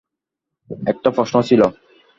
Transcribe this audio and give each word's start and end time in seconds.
একটা 0.87 1.09
প্রশ্ন 1.09 1.35
ছিল। 1.41 1.61